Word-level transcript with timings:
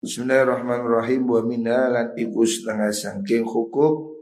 Bismillahirrahmanirrahim. 0.00 1.28
Wa 1.28 1.44
minna 1.44 1.92
lan 1.92 2.16
iku 2.16 2.40
setengah 2.48 2.88
sangking 2.88 3.44
hukuk. 3.44 4.16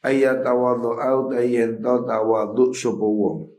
Ayat 0.00 0.40
tawadhu 0.40 0.96
au 0.96 1.28
dayen 1.28 1.84
tawadhu 1.84 2.72
sapa 2.72 3.04
wong. 3.04 3.52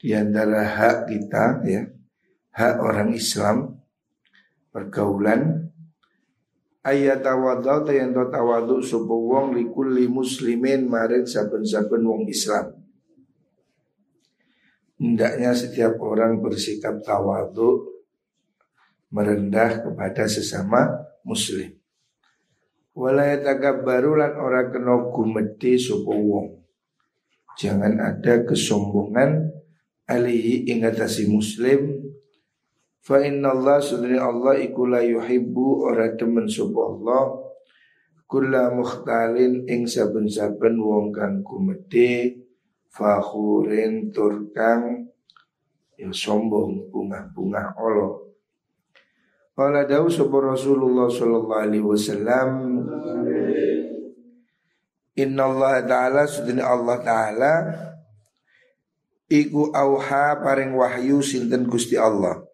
Di 0.00 0.16
antara 0.16 0.64
hak 0.64 1.04
kita 1.04 1.60
ya 1.68 1.84
hak 2.56 2.74
orang 2.80 3.12
Islam 3.12 3.76
pergaulan 4.72 5.68
ayat 6.80 7.20
tawadhu 7.20 7.84
dayen 7.84 8.16
tawadhu 8.16 8.80
sapa 8.80 9.12
wong 9.12 9.52
likulli 9.52 10.08
muslimin 10.08 10.88
maring 10.88 11.28
saben-saben 11.28 12.00
wong 12.00 12.24
Islam. 12.24 12.72
Hendaknya 14.96 15.52
setiap 15.52 16.00
orang 16.00 16.40
bersikap 16.40 17.04
tawadhu 17.04 17.95
merendah 19.16 19.80
kepada 19.80 20.28
sesama 20.28 20.92
muslim. 21.24 21.72
Walayatagabbaru 22.92 24.20
lan 24.20 24.36
ora 24.36 24.68
kena 24.68 25.08
gumedhe 25.08 25.80
sapa 25.80 26.12
wong. 26.12 26.60
Jangan 27.56 27.96
ada 27.96 28.44
kesombongan 28.44 29.56
alihi 30.04 30.68
ingatasi 30.70 31.24
muslim 31.26 32.04
Fa 33.00 33.22
inna 33.22 33.54
Allah 33.54 33.80
sudri 33.80 34.20
Allah 34.20 34.60
iku 34.60 34.84
la 34.84 35.00
yuhibbu 35.00 35.88
ora 35.88 36.12
demen 36.12 36.46
sapa 36.52 36.76
Allah 36.76 37.22
Kula 38.26 38.74
mukhtalin 38.74 39.70
ing 39.70 39.86
saben-saben 39.86 40.76
wong 40.82 41.14
kang 41.14 41.40
gumedhe 41.46 42.44
Fakhurin 42.90 44.10
turkang 44.10 45.06
yang 45.96 46.12
sombong 46.12 46.92
bunga-bunga 46.92 47.72
Allah 47.72 48.25
Qala 49.56 49.88
dawu 49.88 50.12
sapa 50.12 50.36
Rasulullah 50.36 51.08
sallallahu 51.08 51.56
alaihi 51.64 51.80
wasallam 51.80 52.48
Inna 55.16 55.48
Allah 55.48 55.80
Ta'ala 55.80 56.28
Sudini 56.28 56.60
Allah 56.60 57.00
Ta'ala 57.00 57.52
Iku 59.32 59.72
auha 59.72 60.44
paring 60.44 60.76
wahyu 60.76 61.24
sinten 61.24 61.64
Gusti 61.72 61.96
Allah 61.96 62.44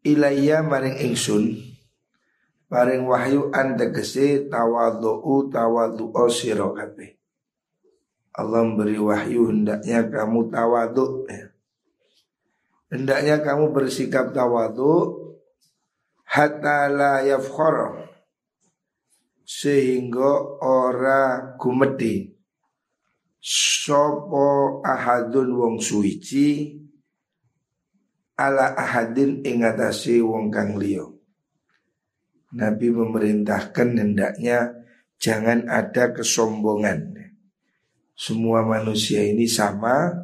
Ilayya 0.00 0.64
maring 0.64 0.96
ingsun 1.12 1.60
Paring 2.72 3.04
wahyu 3.04 3.52
anda 3.52 3.92
kese 3.92 4.48
tawadhu'u 4.48 5.52
tawadhu'o 5.52 6.24
siro 6.32 6.72
kabeh 6.72 7.20
Allah 8.32 8.64
memberi 8.64 8.96
wahyu 8.96 9.46
hendaknya 9.52 10.10
kamu 10.10 10.50
tawadhu 10.50 11.28
ya. 11.30 11.54
Hendaknya 12.90 13.38
kamu 13.44 13.70
bersikap 13.70 14.34
tawadhu 14.34 15.22
hatta 16.34 16.90
la 16.90 17.22
yafkhara 17.22 18.10
sehingga 19.46 20.58
ora 20.58 21.54
gumedi 21.54 22.34
sapa 23.38 24.82
ahadun 24.82 25.54
wong 25.54 25.76
suici 25.78 26.74
ala 28.34 28.74
ahadin 28.74 29.46
ing 29.46 29.62
wong 30.26 30.50
kang 30.50 30.74
liya 30.74 31.06
Nabi 32.54 32.86
memerintahkan 32.94 33.98
hendaknya 33.98 34.70
jangan 35.18 35.66
ada 35.66 36.14
kesombongan. 36.14 37.18
Semua 38.14 38.62
manusia 38.62 39.26
ini 39.26 39.50
sama, 39.50 40.14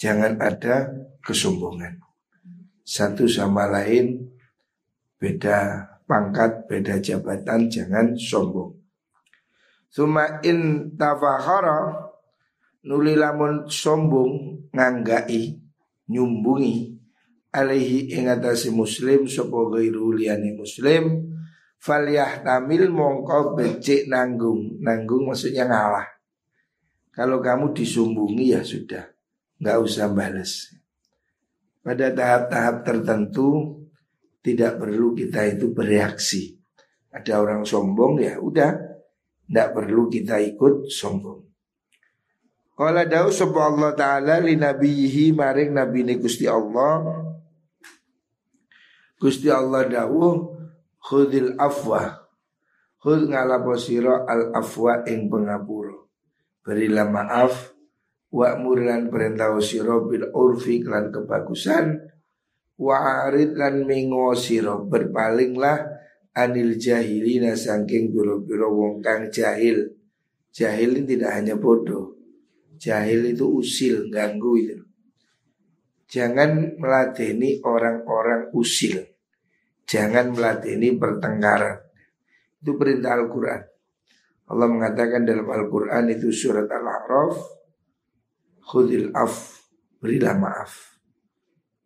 jangan 0.00 0.40
ada 0.40 0.88
kesombongan. 1.20 2.00
Satu 2.88 3.28
sama 3.28 3.68
lain 3.68 4.27
beda 5.18 5.84
pangkat, 6.08 6.64
beda 6.70 7.02
jabatan, 7.02 7.68
jangan 7.68 8.14
sombong. 8.16 8.78
Suma 9.90 10.40
in 10.46 10.94
tafahara 10.94 12.08
nuli 12.86 13.18
lamun 13.18 13.66
sombong 13.66 14.64
nganggai 14.72 15.58
nyumbungi 16.08 16.96
alaihi 17.52 18.14
ingatasi 18.14 18.70
muslim 18.70 19.26
sapa 19.26 19.58
ghairu 19.74 20.14
liyani 20.14 20.54
muslim 20.56 21.34
tamil 21.78 22.90
mongko 22.90 23.54
becik 23.54 24.10
nanggung. 24.10 24.78
Nanggung 24.82 25.30
maksudnya 25.30 25.66
ngalah. 25.66 26.06
Kalau 27.14 27.42
kamu 27.42 27.74
disumbungi 27.74 28.54
ya 28.54 28.62
sudah 28.62 29.10
nggak 29.58 29.78
usah 29.82 30.06
balas 30.14 30.70
pada 31.82 32.14
tahap-tahap 32.14 32.86
tertentu 32.86 33.77
tidak 34.42 34.78
perlu 34.78 35.14
kita 35.14 35.44
itu 35.48 35.74
bereaksi. 35.74 36.54
Ada 37.10 37.40
orang 37.42 37.62
sombong 37.64 38.22
ya 38.22 38.38
udah, 38.38 38.70
tidak 39.48 39.68
perlu 39.74 40.12
kita 40.12 40.38
ikut 40.44 40.86
sombong. 40.92 41.48
Qala 42.78 43.10
dawu 43.10 43.34
sapa 43.34 43.58
Allah 43.74 43.90
taala 43.98 44.38
li 44.38 44.54
nabiyihi 44.54 45.34
maring 45.34 45.74
nabi 45.74 46.06
ni 46.06 46.14
Gusti 46.14 46.46
Allah. 46.46 47.26
Gusti 49.18 49.50
Allah 49.50 49.82
dawu 49.82 50.54
khudil 51.02 51.58
afwa. 51.58 52.28
Khud 53.02 53.30
ngalapo 53.34 53.74
sira 53.74 54.22
al 54.22 54.54
afwa 54.54 55.02
ing 55.10 55.26
pengapura. 55.26 56.06
Berilah 56.62 57.10
maaf 57.10 57.74
wa 58.30 58.54
murlan 58.60 59.10
perintah 59.10 59.50
sira 59.58 59.98
bil 60.04 60.30
urfi 60.30 60.78
kelan 60.78 61.10
kebagusan 61.10 61.98
Wa'arid 62.78 63.58
lan 63.58 63.82
mengo 63.82 64.38
siro 64.38 64.86
berpalinglah 64.86 65.82
anil 66.30 66.78
jahilina 66.78 67.58
saking 67.58 68.14
biro-biro 68.14 68.70
wong 68.70 69.02
kang 69.02 69.26
jahil. 69.34 69.98
Jahil 70.54 71.02
ini 71.02 71.18
tidak 71.18 71.34
hanya 71.34 71.54
bodoh. 71.58 72.14
Jahil 72.78 73.34
itu 73.34 73.50
usil, 73.50 74.06
ganggu 74.06 74.54
itu. 74.54 74.78
Jangan 76.08 76.78
meladeni 76.78 77.58
orang-orang 77.66 78.54
usil. 78.54 79.02
Jangan 79.84 80.32
meladeni 80.32 80.94
pertengkaran. 80.94 81.82
Itu 82.62 82.78
perintah 82.78 83.18
Al-Quran. 83.18 83.62
Allah 84.48 84.68
mengatakan 84.70 85.26
dalam 85.26 85.44
Al-Quran 85.50 86.14
itu 86.14 86.30
surat 86.32 86.70
Al-A'raf. 86.70 87.36
Khudil 88.64 89.12
af, 89.12 89.60
berilah 90.00 90.38
maaf. 90.38 90.97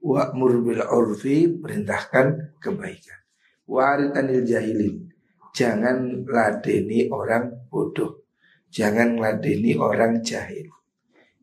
Wa'mur 0.02 0.66
bil 0.66 0.82
urfi 0.82 1.46
perintahkan 1.62 2.58
kebaikan. 2.58 3.22
Wa'arid 3.70 4.18
anil 4.18 4.42
jahilin. 4.42 5.06
Jangan 5.54 6.26
ladeni 6.26 7.06
orang 7.06 7.70
bodoh. 7.70 8.26
Jangan 8.66 9.22
ladeni 9.22 9.78
orang 9.78 10.18
jahil. 10.26 10.66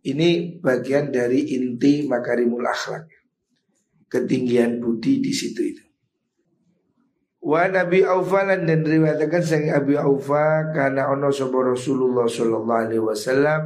Ini 0.03 0.59
bagian 0.59 1.07
dari 1.07 1.55
inti 1.55 2.03
makarimul 2.03 2.67
akhlak. 2.67 3.07
Ketinggian 4.11 4.83
budi 4.83 5.23
di 5.23 5.31
situ 5.31 5.61
itu. 5.63 5.85
Wa 7.39 7.71
Nabi 7.71 8.03
Aufa 8.03 8.43
dan 8.43 8.83
riwayatkan 8.83 9.39
sang 9.39 9.71
Abi 9.71 9.95
Aufa 9.95 10.75
karena 10.75 11.07
ono 11.07 11.31
sobo 11.31 11.63
Rasulullah 11.63 12.27
sallallahu 12.27 12.81
alaihi 12.83 12.99
wasallam 12.99 13.61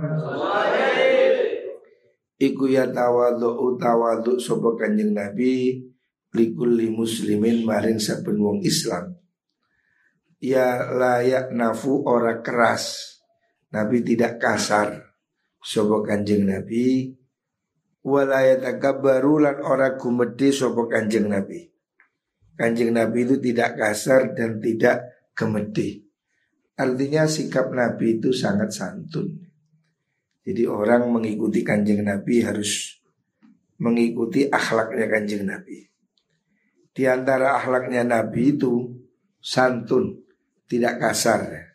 Iku 2.41 2.65
ya 2.69 2.89
tawadhu 2.89 3.77
tawadhu 3.77 4.41
sapa 4.41 4.73
Kanjeng 4.73 5.13
Nabi 5.13 5.77
likulli 6.33 6.89
muslimin 6.89 7.61
maring 7.61 8.01
saben 8.01 8.41
wong 8.41 8.65
Islam. 8.65 9.13
Ya 10.43 10.89
layak 10.91 11.53
nafu 11.53 12.03
ora 12.03 12.41
keras. 12.41 13.15
Nabi 13.73 14.05
tidak 14.05 14.41
kasar. 14.41 15.13
Sapa 15.63 16.03
Kanjeng 16.03 16.43
Nabi 16.43 17.15
wala 18.03 18.43
yatakabbaru 18.43 19.47
lan 19.47 19.57
ora 19.63 19.95
gumedhe 19.95 20.51
sapa 20.51 20.89
Kanjeng 20.91 21.31
Nabi. 21.31 21.63
Kanjeng 22.53 22.93
Nabi 22.93 23.25
itu 23.25 23.35
tidak 23.41 23.79
kasar 23.79 24.35
dan 24.37 24.61
tidak 24.61 25.29
gemedhe. 25.33 26.05
Artinya 26.77 27.25
sikap 27.25 27.69
Nabi 27.73 28.21
itu 28.21 28.33
sangat 28.33 28.73
santun. 28.73 29.42
Jadi 30.43 30.67
orang 30.67 31.07
mengikuti 31.07 31.63
kanjeng 31.63 32.03
Nabi 32.03 32.43
harus 32.43 32.99
mengikuti 33.79 34.51
akhlaknya 34.51 35.07
kanjeng 35.07 35.47
Nabi. 35.47 35.87
Di 36.93 37.07
antara 37.07 37.57
akhlaknya 37.57 38.03
Nabi 38.03 38.53
itu 38.53 38.91
santun, 39.39 40.19
tidak 40.67 40.99
kasar. 40.99 41.73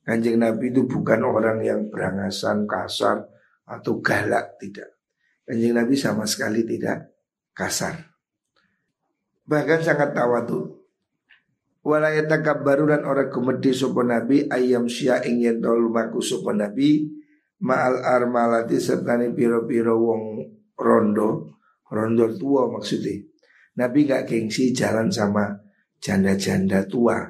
Kanjeng 0.00 0.40
Nabi 0.40 0.72
itu 0.72 0.88
bukan 0.88 1.22
orang 1.22 1.60
yang 1.60 1.92
berangasan, 1.92 2.64
kasar, 2.64 3.28
atau 3.68 4.00
galak, 4.00 4.56
tidak. 4.58 4.96
Kanjeng 5.44 5.76
Nabi 5.76 5.94
sama 5.94 6.24
sekali 6.24 6.64
tidak 6.64 7.12
kasar. 7.52 8.16
Bahkan 9.46 9.80
sangat 9.84 10.10
tawadu. 10.16 10.74
Walayata 11.86 12.42
kabarulan 12.42 13.06
orang 13.06 13.30
kemedi 13.30 13.70
sopo 13.70 14.02
Nabi 14.02 14.50
ayam 14.50 14.90
sya 14.90 15.22
ingin 15.22 15.62
tol 15.62 15.78
lumaku 15.78 16.18
sopo 16.18 16.50
Nabi 16.50 17.06
ma'al 17.62 18.04
armalati 18.04 18.76
serta 18.76 19.16
ni 19.16 19.32
piro-piro 19.32 19.96
wong 19.96 20.22
rondo 20.76 21.56
rondo 21.88 22.26
tua 22.36 22.68
maksudnya 22.68 23.22
Nabi 23.76 24.08
gak 24.08 24.24
gengsi 24.24 24.72
jalan 24.72 25.12
sama 25.12 25.52
janda-janda 26.00 26.88
tua, 26.88 27.20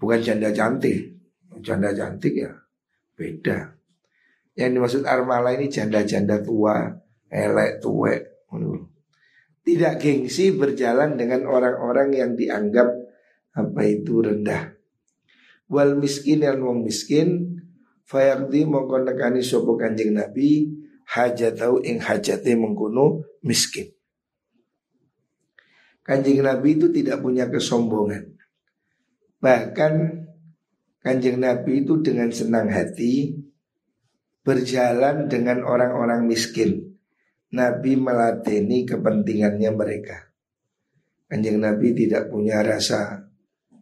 bukan 0.00 0.20
janda 0.24 0.48
cantik. 0.48 1.20
Janda 1.60 1.92
cantik 1.92 2.32
ya 2.32 2.52
beda. 3.12 3.76
Yang 4.56 4.70
dimaksud 4.72 5.02
armala 5.04 5.52
ini 5.52 5.68
janda-janda 5.68 6.40
tua, 6.40 6.88
elek, 7.28 7.84
tuwek. 7.84 8.48
Tidak 9.62 9.94
gengsi 10.00 10.56
berjalan 10.56 11.14
dengan 11.14 11.46
orang-orang 11.46 12.10
yang 12.16 12.30
dianggap 12.34 12.88
apa 13.52 13.80
itu 13.86 14.24
rendah. 14.24 14.74
Wal 15.70 15.94
miskin 16.00 16.42
yang 16.42 16.60
wong 16.64 16.82
miskin 16.82 17.61
fayakdi 18.06 18.66
mongko 18.66 19.06
nekani 19.06 19.40
sapa 19.42 19.72
Kanjeng 19.78 20.16
Nabi 20.16 20.70
hajatau 21.12 21.82
ing 21.84 22.00
hajate 22.00 22.56
mengkono 22.56 23.26
miskin. 23.44 23.90
Kanjeng 26.02 26.42
Nabi 26.42 26.78
itu 26.80 26.90
tidak 26.90 27.22
punya 27.22 27.46
kesombongan. 27.46 28.34
Bahkan 29.38 29.94
Kanjeng 31.02 31.38
Nabi 31.42 31.82
itu 31.82 31.98
dengan 32.02 32.30
senang 32.30 32.70
hati 32.70 33.38
berjalan 34.42 35.30
dengan 35.30 35.62
orang-orang 35.62 36.26
miskin. 36.26 36.98
Nabi 37.52 38.00
melateni 38.00 38.88
kepentingannya 38.88 39.70
mereka. 39.76 40.32
Kanjeng 41.28 41.60
Nabi 41.60 41.92
tidak 41.92 42.32
punya 42.32 42.64
rasa 42.64 43.28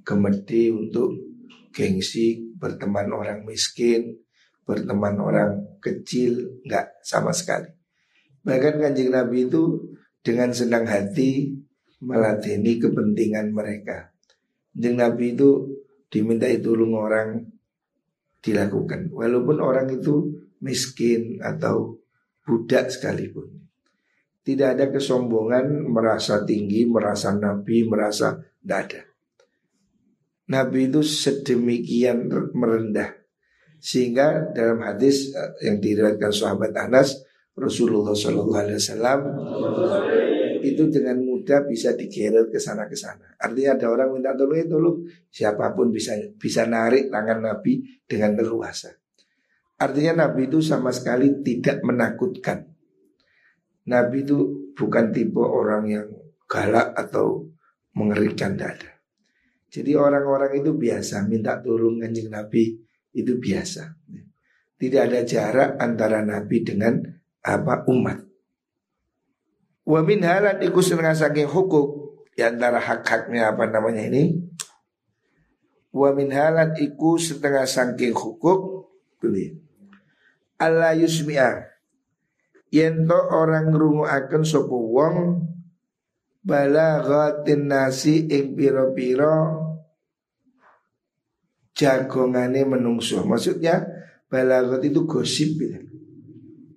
gemedi 0.02 0.74
untuk 0.74 1.29
gengsi 1.70 2.54
berteman 2.58 3.10
orang 3.10 3.46
miskin, 3.46 4.18
berteman 4.66 5.18
orang 5.18 5.78
kecil, 5.82 6.62
enggak 6.66 6.98
sama 7.02 7.30
sekali. 7.34 7.70
Bahkan 8.44 8.80
kanjeng 8.80 9.10
Nabi 9.10 9.46
itu 9.48 9.94
dengan 10.20 10.52
senang 10.52 10.84
hati 10.84 11.54
melateni 12.00 12.80
kepentingan 12.80 13.52
mereka. 13.52 14.12
Kanjeng 14.74 14.96
Nabi 15.00 15.34
itu 15.34 15.50
diminta 16.10 16.46
tolong 16.58 16.94
orang 16.96 17.28
dilakukan. 18.40 19.12
Walaupun 19.12 19.56
orang 19.60 19.88
itu 19.92 20.40
miskin 20.60 21.40
atau 21.40 22.00
budak 22.44 22.90
sekalipun. 22.90 23.60
Tidak 24.40 24.68
ada 24.76 24.88
kesombongan 24.88 25.84
merasa 25.86 26.42
tinggi, 26.48 26.88
merasa 26.88 27.36
nabi, 27.36 27.84
merasa 27.84 28.40
tidak 28.40 28.78
ada. 28.88 29.00
Nabi 30.50 30.90
itu 30.90 31.00
sedemikian 31.06 32.26
merendah 32.52 33.14
sehingga 33.80 34.50
dalam 34.52 34.82
hadis 34.82 35.32
eh, 35.32 35.70
yang 35.70 35.80
diriwayatkan 35.80 36.30
sahabat 36.34 36.74
Anas 36.76 37.22
Rasulullah 37.56 38.12
Shallallahu 38.12 38.58
Alaihi 38.58 38.78
Wasallam 38.78 39.20
itu 40.60 40.92
dengan 40.92 41.24
mudah 41.24 41.64
bisa 41.64 41.96
digeret 41.96 42.52
ke 42.52 42.60
sana 42.60 42.84
ke 42.84 42.92
sana. 42.92 43.32
Artinya 43.40 43.80
ada 43.80 43.86
orang 43.88 44.12
minta 44.12 44.36
tolong 44.36 44.60
ya 44.60 44.66
tolong 44.68 44.96
siapa 45.32 45.72
pun 45.72 45.88
bisa 45.88 46.20
bisa 46.36 46.68
narik 46.68 47.08
tangan 47.08 47.40
Nabi 47.40 47.80
dengan 48.04 48.36
leluasa. 48.36 48.92
Artinya 49.80 50.28
Nabi 50.28 50.52
itu 50.52 50.60
sama 50.60 50.92
sekali 50.92 51.40
tidak 51.40 51.80
menakutkan. 51.80 52.68
Nabi 53.88 54.16
itu 54.20 54.68
bukan 54.76 55.08
tipe 55.08 55.40
orang 55.40 55.84
yang 55.88 56.06
galak 56.44 56.92
atau 56.92 57.48
mengerikan 57.96 58.60
dada. 58.60 58.99
Jadi 59.70 59.94
orang-orang 59.94 60.58
itu 60.58 60.74
biasa 60.74 61.30
minta 61.30 61.62
tolong 61.62 62.02
kanjeng 62.02 62.26
Nabi 62.26 62.74
itu 63.14 63.38
biasa. 63.38 63.94
Tidak 64.74 65.02
ada 65.06 65.22
jarak 65.22 65.78
antara 65.78 66.26
Nabi 66.26 66.66
dengan 66.66 66.98
apa 67.46 67.86
umat. 67.86 68.18
Wa 69.86 70.02
min 70.02 70.26
halat 70.26 70.58
iku 70.66 70.82
saking 70.82 71.46
hukuk 71.46 72.18
di 72.34 72.42
antara 72.42 72.82
hak-haknya 72.82 73.54
apa 73.54 73.70
namanya 73.70 74.10
ini? 74.10 74.42
Wa 75.94 76.10
min 76.18 76.34
halat 76.34 76.74
iku 76.82 77.14
setengah 77.14 77.66
saking 77.66 78.14
hukuk 78.14 78.90
beli. 79.22 79.54
Allah 80.58 80.92
yusmi'a 80.98 81.70
Yento 82.70 83.18
orang 83.34 83.74
ngrungu 83.74 84.06
akan 84.06 84.46
sopo 84.46 84.78
wong 84.94 85.42
balaghatin 86.40 87.68
nasi 87.68 88.24
ing 88.28 88.56
piro-piro 88.56 89.36
jagongane 91.76 92.64
menungso. 92.64 93.24
Maksudnya 93.24 93.84
balaghat 94.28 94.84
itu 94.84 95.04
gosip 95.04 95.60
ya. 95.60 95.80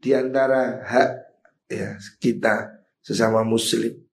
Di 0.04 0.12
antara 0.12 0.83
hak 0.83 1.12
ya 1.71 1.95
kita 2.19 2.83
sesama 3.00 3.44
muslim. 3.48 4.04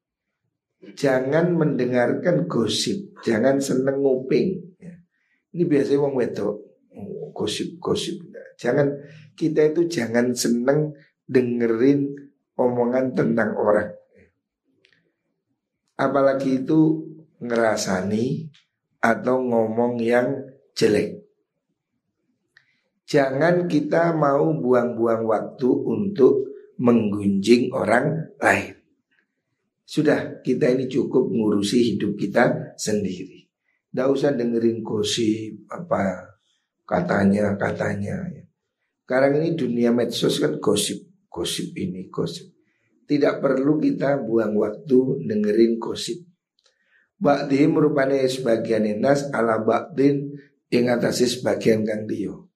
Jangan 0.81 1.53
mendengarkan 1.53 2.49
gosip, 2.49 3.13
jangan 3.21 3.61
seneng 3.61 4.01
nguping. 4.01 4.81
Ya. 4.81 4.97
Ini 5.53 5.69
biasanya 5.69 6.01
wong 6.01 6.15
wedok 6.17 6.57
gosip-gosip. 7.37 8.33
Jangan 8.57 8.89
kita 9.37 9.77
itu 9.77 9.85
jangan 9.93 10.33
seneng 10.33 10.97
dengerin 11.29 12.17
omongan 12.57 13.13
tentang 13.13 13.53
orang 13.61 14.00
apalagi 16.01 16.65
itu 16.65 17.05
ngerasani 17.45 18.49
atau 19.05 19.45
ngomong 19.45 20.01
yang 20.01 20.49
jelek. 20.73 21.21
Jangan 23.05 23.69
kita 23.69 24.17
mau 24.17 24.55
buang-buang 24.57 25.29
waktu 25.29 25.69
untuk 25.69 26.57
menggunjing 26.81 27.69
orang 27.77 28.33
lain. 28.41 28.81
Sudah 29.85 30.41
kita 30.41 30.71
ini 30.71 30.87
cukup 30.87 31.27
ngurusi 31.29 31.93
hidup 31.93 32.15
kita 32.15 32.79
sendiri. 32.79 33.51
Tidak 33.91 34.07
usah 34.07 34.31
dengerin 34.31 34.87
gosip 34.87 35.67
apa 35.67 36.31
katanya 36.87 37.59
katanya. 37.59 38.31
Sekarang 39.03 39.43
ini 39.43 39.59
dunia 39.59 39.91
medsos 39.91 40.39
kan 40.39 40.63
gosip, 40.63 41.27
gosip 41.27 41.75
ini 41.75 42.07
gosip. 42.07 42.60
Tidak 43.11 43.43
perlu 43.43 43.83
kita 43.83 44.23
buang 44.23 44.55
waktu 44.55 45.27
dengerin 45.27 45.83
gosip. 45.83 46.23
Ba'di 47.19 47.67
merupakan 47.67 48.15
sebagian 48.31 48.87
nas 49.03 49.27
ala 49.35 49.59
ba'din 49.59 50.31
yang 50.71 50.95
atasi 50.95 51.27
sebagian 51.27 51.83
kang 51.83 52.07
dio. 52.07 52.55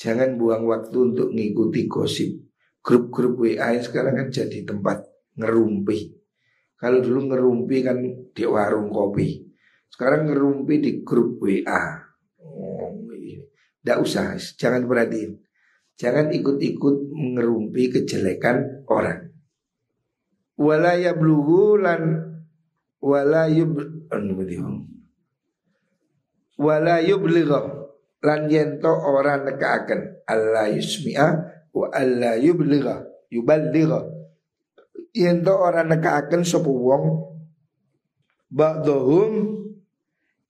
Jangan 0.00 0.40
buang 0.40 0.64
waktu 0.64 1.12
untuk 1.12 1.28
ngikuti 1.36 1.84
gosip. 1.84 2.32
Grup-grup 2.80 3.44
WA 3.44 3.76
sekarang 3.84 4.16
kan 4.16 4.28
jadi 4.32 4.64
tempat 4.64 5.04
ngerumpi. 5.36 6.16
Kalau 6.80 7.04
dulu 7.04 7.28
ngerumpi 7.28 7.76
kan 7.84 8.00
di 8.32 8.44
warung 8.48 8.88
kopi. 8.88 9.36
Sekarang 9.92 10.32
ngerumpi 10.32 10.80
di 10.80 10.92
grup 11.04 11.36
WA. 11.44 12.08
Oh, 12.40 12.96
Tidak 13.84 13.98
usah, 14.00 14.40
jangan 14.56 14.88
perhatiin. 14.88 15.36
Jangan 16.00 16.32
ikut-ikut 16.32 17.12
mengerumpi 17.12 17.92
kejelekan 17.92 18.88
orang. 18.88 19.28
Wala 20.56 20.96
yablughu 20.96 21.76
lan 21.76 22.24
wala 23.04 23.52
yub 23.52 23.76
wala 26.56 27.04
yubligha 27.04 27.60
lan 28.24 28.40
yento 28.48 28.88
ora 28.88 29.44
nekaaken. 29.44 30.24
Allah 30.24 30.72
yusmi'a 30.72 31.28
wa 31.68 31.92
alla 31.92 32.40
yubligha 32.40 33.04
yuballigha. 33.28 34.00
Yento 35.12 35.52
ora 35.52 35.84
nekaaken 35.84 36.48
sapa 36.48 36.68
wong? 36.68 37.28
Ba'dhum 38.48 39.32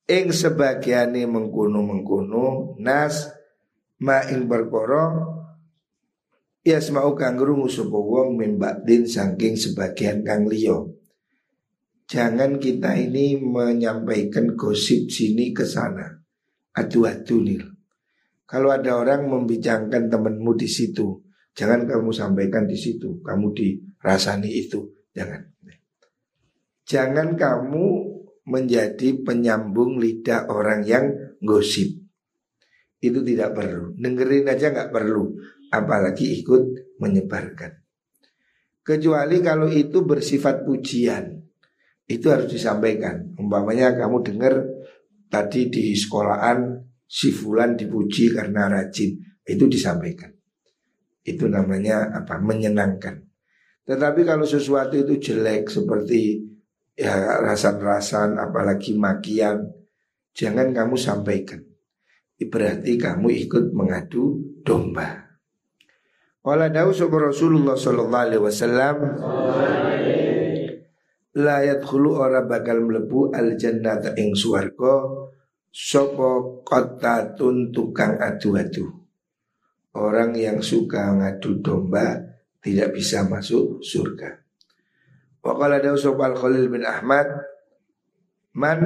ing 0.06 0.26
sebagiane 0.30 1.26
mengkono-mengkono 1.26 2.78
nas 2.78 3.34
ma 3.98 4.24
ing 4.30 4.46
perkara 4.46 5.39
Ya 6.60 6.76
semau 6.76 7.16
kang 7.16 7.40
krungu 7.40 7.72
sapa 7.72 7.96
wong 7.96 8.36
din 8.84 9.08
saking 9.08 9.56
sebagian 9.56 10.20
kang 10.20 10.44
liya. 10.44 10.76
Jangan 12.04 12.60
kita 12.60 13.00
ini 13.00 13.40
menyampaikan 13.40 14.52
gosip 14.52 15.08
sini 15.08 15.56
ke 15.56 15.64
sana. 15.64 16.20
Adu-adu 16.76 17.40
nih. 17.40 17.64
Kalau 18.44 18.76
ada 18.76 19.00
orang 19.00 19.30
membicarakan 19.30 20.10
temanmu 20.10 20.52
di 20.58 20.68
situ, 20.68 21.22
jangan 21.56 21.88
kamu 21.88 22.10
sampaikan 22.12 22.68
di 22.68 22.76
situ. 22.76 23.22
Kamu 23.24 23.56
dirasani 23.56 24.50
itu, 24.50 24.90
jangan. 25.16 25.40
Jangan 26.84 27.38
kamu 27.38 27.86
menjadi 28.50 29.22
penyambung 29.22 29.96
lidah 30.02 30.50
orang 30.50 30.82
yang 30.82 31.06
gosip. 31.40 31.88
Itu 32.98 33.22
tidak 33.22 33.54
perlu. 33.54 33.94
Dengerin 33.96 34.50
aja 34.50 34.74
nggak 34.74 34.92
perlu 34.92 35.40
apalagi 35.70 36.42
ikut 36.42 36.62
menyebarkan. 36.98 37.72
Kecuali 38.82 39.38
kalau 39.38 39.70
itu 39.70 40.02
bersifat 40.02 40.66
pujian, 40.66 41.38
itu 42.10 42.26
harus 42.26 42.50
disampaikan. 42.50 43.38
Umpamanya 43.38 43.94
kamu 43.94 44.26
dengar 44.26 44.54
tadi 45.30 45.70
di 45.70 45.94
sekolahan 45.94 46.74
si 47.06 47.30
fulan 47.30 47.78
dipuji 47.78 48.34
karena 48.34 48.66
rajin, 48.66 49.14
itu 49.46 49.64
disampaikan. 49.70 50.34
Itu 51.22 51.46
namanya 51.46 52.10
apa? 52.10 52.42
Menyenangkan. 52.42 53.30
Tetapi 53.86 54.22
kalau 54.22 54.46
sesuatu 54.46 54.94
itu 54.94 55.18
jelek 55.18 55.66
seperti 55.66 56.38
ya 56.94 57.42
rasan-rasan 57.42 58.38
apalagi 58.38 58.94
makian 58.94 59.66
jangan 60.30 60.70
kamu 60.70 60.94
sampaikan. 60.94 61.60
Berarti 62.40 62.96
kamu 62.96 63.28
ikut 63.46 63.76
mengadu 63.76 64.40
domba. 64.64 65.19
Wala 66.40 66.72
dawu 66.72 66.96
Rasulullah 66.96 67.76
sallallahu 67.76 68.24
alaihi 68.24 68.40
wasallam 68.40 68.96
la 71.36 71.56
yadkhulu 71.60 72.16
ora 72.16 72.48
bakal 72.48 72.80
mlebu 72.80 73.28
al 73.36 73.60
jannata 73.60 74.16
ing 74.16 74.32
swarga 74.32 75.04
sapa 75.68 76.64
qatatun 76.64 77.68
tukang 77.68 78.16
adu-adu. 78.16 78.88
Orang 79.92 80.32
yang 80.32 80.64
suka 80.64 81.12
ngadu 81.12 81.60
domba 81.60 82.16
tidak 82.64 82.96
bisa 82.96 83.20
masuk 83.28 83.84
surga. 83.84 84.40
Wa 85.44 85.52
qala 85.60 85.76
dawu 85.76 86.00
al 86.24 86.36
Khalil 86.40 86.72
bin 86.72 86.88
Ahmad 86.88 87.28
man 88.56 88.80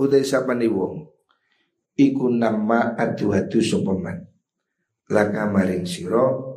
utai 0.00 0.24
sapane 0.24 0.64
wong 0.72 1.04
iku 2.00 2.32
nama 2.32 2.96
adu-adu 2.96 3.60
sapa 3.60 3.92
man 3.92 4.29
laka 5.10 5.50
maring 5.50 5.82
siro 5.82 6.54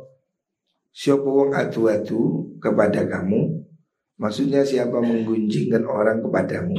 siapa 0.94 1.26
wong 1.26 1.50
adu-adu 1.52 2.54
kepada 2.62 3.02
kamu? 3.04 3.66
Maksudnya 4.14 4.62
siapa 4.62 5.02
menggunjingkan 5.02 5.82
orang 5.90 6.22
kepadamu? 6.22 6.78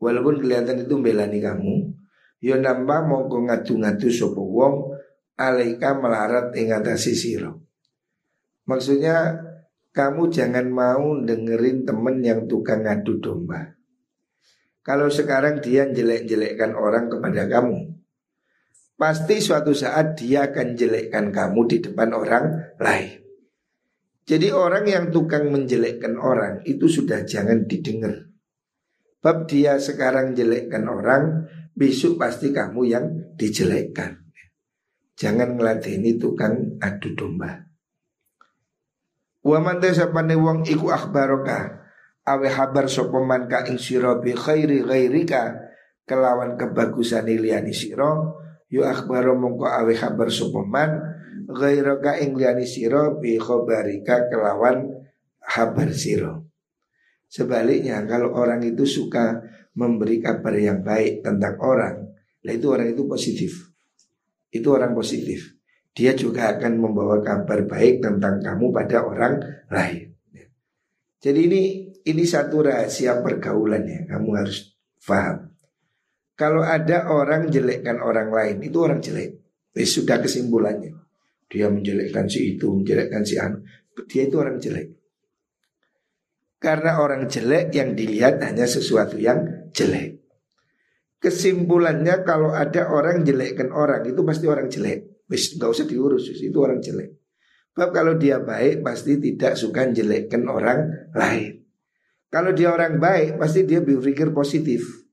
Walaupun 0.00 0.40
kelihatan 0.40 0.88
itu 0.88 0.96
belani 0.96 1.38
kamu 1.44 1.74
yo 2.40 2.54
nambah 2.56 3.04
mongko 3.04 3.50
ngadu-ngadu 3.50 4.08
sapa 4.08 4.40
wong 4.40 4.96
alaika 5.36 5.92
melarat 6.00 6.56
ing 6.56 6.72
atase 6.72 7.12
sira. 7.12 7.52
Maksudnya 8.64 9.36
kamu 9.92 10.32
jangan 10.32 10.66
mau 10.72 11.20
dengerin 11.20 11.84
temen 11.84 12.22
yang 12.24 12.48
tukang 12.48 12.86
ngadu 12.86 13.20
domba. 13.20 13.76
Kalau 14.86 15.12
sekarang 15.12 15.60
dia 15.60 15.84
jelek-jelekkan 15.84 16.72
orang 16.72 17.12
kepada 17.12 17.44
kamu 17.44 17.97
Pasti 18.98 19.38
suatu 19.38 19.70
saat 19.70 20.18
dia 20.18 20.50
akan 20.50 20.74
jelekkan 20.74 21.30
kamu 21.30 21.60
di 21.70 21.78
depan 21.78 22.10
orang 22.10 22.74
lain. 22.82 23.22
Jadi 24.26 24.50
orang 24.50 24.84
yang 24.90 25.04
tukang 25.14 25.48
menjelekkan 25.54 26.18
orang 26.18 26.66
itu 26.66 26.90
sudah 26.90 27.22
jangan 27.22 27.64
didengar. 27.64 28.26
Bab 29.22 29.46
dia 29.46 29.78
sekarang 29.78 30.34
jelekkan 30.34 30.84
orang 30.90 31.46
Besok 31.78 32.18
pasti 32.18 32.50
kamu 32.50 32.90
yang 32.90 33.06
dijelekkan. 33.38 34.18
Jangan 35.14 35.54
ngeladeni 35.54 36.18
tukang 36.18 36.74
adu 36.82 37.14
domba. 37.14 37.54
Wa 39.46 39.62
man 39.62 39.78
tasapane 39.78 40.34
wong 40.34 40.66
iku 40.66 40.90
akhbaroka 40.90 41.86
awe 42.26 42.48
habar 42.50 42.90
sopoman 42.90 43.46
ka 43.46 43.62
ing 43.70 43.78
sira 43.78 44.18
bi 44.18 44.34
khairi 44.34 44.82
ghairika 44.82 45.70
kelawan 46.02 46.58
kebagusan 46.58 47.30
liyani 47.30 47.70
sira 47.70 48.26
yu 48.68 48.84
akhbaro 48.84 49.36
mongko 49.36 49.66
awe 49.68 49.92
habar 49.96 50.28
sopoman 50.28 51.00
ghairaka 51.48 52.20
ing 52.20 52.36
liyani 52.36 52.68
sira 52.68 53.12
bi 53.16 53.40
khabarika 53.40 54.28
kelawan 54.28 55.04
habar 55.40 55.88
sira 55.92 56.40
sebaliknya 57.28 58.04
kalau 58.04 58.36
orang 58.36 58.64
itu 58.64 58.84
suka 58.84 59.40
memberi 59.76 60.20
kabar 60.20 60.52
yang 60.56 60.84
baik 60.84 61.24
tentang 61.24 61.56
orang 61.60 62.12
lah 62.44 62.52
itu 62.52 62.66
orang 62.68 62.92
itu 62.92 63.04
positif 63.08 63.72
itu 64.52 64.68
orang 64.68 64.92
positif 64.96 65.58
dia 65.98 66.14
juga 66.14 66.54
akan 66.54 66.78
membawa 66.78 67.18
kabar 67.26 67.66
baik 67.66 67.98
tentang 67.98 68.38
kamu 68.38 68.70
pada 68.70 69.02
orang 69.02 69.42
lain. 69.66 70.14
Jadi 71.18 71.40
ini 71.50 71.62
ini 72.06 72.22
satu 72.22 72.62
rahasia 72.62 73.18
pergaulan 73.18 73.82
ya, 73.82 74.06
kamu 74.06 74.30
harus 74.38 74.78
paham. 75.02 75.47
Kalau 76.38 76.62
ada 76.62 77.10
orang 77.10 77.50
jelekkan 77.50 77.98
orang 77.98 78.30
lain, 78.30 78.62
itu 78.62 78.78
orang 78.78 79.02
jelek. 79.02 79.42
Itu 79.74 80.06
sudah 80.06 80.22
kesimpulannya. 80.22 80.94
Dia 81.50 81.66
menjelekkan 81.66 82.30
si 82.30 82.54
itu, 82.54 82.70
menjelekkan 82.70 83.26
si 83.26 83.34
anu. 83.42 83.66
Dia 84.06 84.30
itu 84.30 84.38
orang 84.38 84.62
jelek. 84.62 84.94
Karena 86.62 87.02
orang 87.02 87.26
jelek 87.26 87.74
yang 87.74 87.98
dilihat 87.98 88.38
hanya 88.38 88.70
sesuatu 88.70 89.18
yang 89.18 89.66
jelek. 89.74 90.22
Kesimpulannya 91.18 92.22
kalau 92.22 92.54
ada 92.54 92.86
orang 92.86 93.26
jelekkan 93.26 93.74
orang 93.74 94.06
itu 94.06 94.22
pasti 94.22 94.46
orang 94.46 94.70
jelek. 94.70 95.26
Wis 95.26 95.58
usah 95.58 95.86
diurus, 95.90 96.30
itu 96.30 96.54
orang 96.54 96.78
jelek. 96.78 97.18
Sebab 97.74 97.90
kalau 97.90 98.14
dia 98.14 98.38
baik 98.38 98.86
pasti 98.86 99.18
tidak 99.18 99.58
suka 99.58 99.90
jelekkan 99.90 100.46
orang 100.46 101.10
lain. 101.14 101.66
Kalau 102.30 102.54
dia 102.54 102.70
orang 102.70 103.02
baik, 103.02 103.38
pasti 103.38 103.66
dia 103.66 103.82
berpikir 103.82 104.30
positif. 104.30 105.07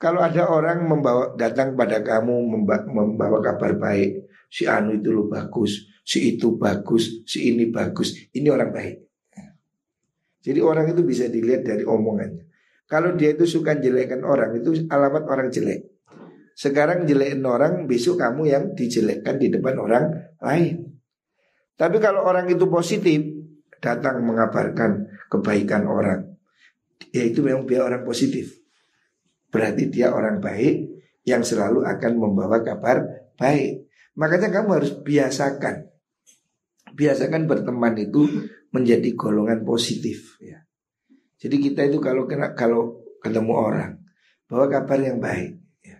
Kalau 0.00 0.24
ada 0.24 0.48
orang 0.48 0.88
membawa 0.88 1.36
datang 1.36 1.76
pada 1.76 2.00
kamu 2.00 2.48
membawa 2.88 3.44
kabar 3.44 3.76
baik, 3.76 4.32
si 4.48 4.64
Anu 4.64 4.96
itu 4.96 5.12
lo 5.12 5.28
bagus, 5.28 5.92
si 6.00 6.34
itu 6.36 6.56
bagus, 6.56 7.20
si 7.28 7.52
ini 7.52 7.68
bagus, 7.68 8.16
ini 8.32 8.48
orang 8.48 8.72
baik. 8.72 8.96
Jadi 10.40 10.60
orang 10.64 10.96
itu 10.96 11.04
bisa 11.04 11.28
dilihat 11.28 11.68
dari 11.68 11.84
omongannya. 11.84 12.48
Kalau 12.88 13.12
dia 13.12 13.36
itu 13.36 13.44
suka 13.44 13.76
jelekkan 13.76 14.24
orang, 14.24 14.56
itu 14.56 14.88
alamat 14.88 15.28
orang 15.28 15.52
jelek. 15.52 15.84
Sekarang 16.56 17.04
jelekin 17.04 17.44
orang, 17.44 17.84
besok 17.84 18.24
kamu 18.24 18.48
yang 18.48 18.64
dijelekkan 18.72 19.36
di 19.36 19.52
depan 19.52 19.76
orang 19.76 20.04
lain. 20.40 20.96
Tapi 21.76 21.96
kalau 22.00 22.24
orang 22.24 22.48
itu 22.48 22.64
positif, 22.72 23.20
datang 23.80 24.24
mengabarkan 24.24 25.08
kebaikan 25.28 25.84
orang. 25.84 26.24
Ya 27.12 27.28
itu 27.28 27.44
memang 27.44 27.68
dia 27.68 27.84
orang 27.84 28.04
positif. 28.04 28.59
Berarti 29.50 29.90
dia 29.90 30.14
orang 30.14 30.38
baik 30.38 30.88
yang 31.26 31.42
selalu 31.42 31.84
akan 31.84 32.12
membawa 32.16 32.62
kabar 32.62 33.02
baik. 33.36 33.90
Makanya 34.14 34.48
kamu 34.50 34.80
harus 34.80 34.92
biasakan. 35.02 35.90
Biasakan 36.94 37.46
berteman 37.46 37.94
itu 37.98 38.26
menjadi 38.70 39.14
golongan 39.14 39.66
positif 39.66 40.38
ya. 40.42 40.62
Jadi 41.40 41.56
kita 41.58 41.86
itu 41.86 41.98
kalau 41.98 42.26
kena 42.26 42.54
kalau 42.54 43.02
ketemu 43.22 43.54
orang 43.54 43.92
bawa 44.46 44.66
kabar 44.66 44.98
yang 44.98 45.18
baik 45.18 45.58
ya. 45.82 45.98